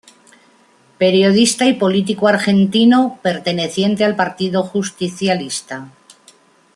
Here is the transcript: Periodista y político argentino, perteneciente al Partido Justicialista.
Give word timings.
Periodista 1.01 1.67
y 1.67 1.73
político 1.73 2.27
argentino, 2.27 3.19
perteneciente 3.21 4.03
al 4.03 4.15
Partido 4.15 4.63
Justicialista. 4.63 5.89